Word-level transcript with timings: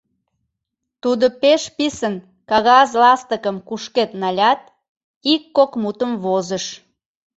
Тудо 1.01 1.25
пеш 1.41 1.63
писын 1.77 2.15
кагаз 2.49 2.89
ластыкым 3.01 3.57
кушкед 3.67 4.11
налят, 4.21 4.61
ик-кок 5.33 5.71
мутым 5.81 6.11
возыш. 6.23 6.65